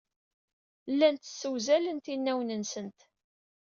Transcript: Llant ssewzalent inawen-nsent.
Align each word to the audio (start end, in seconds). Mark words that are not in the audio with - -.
Llant 0.91 1.23
ssewzalent 1.29 2.11
inawen-nsent. 2.13 2.99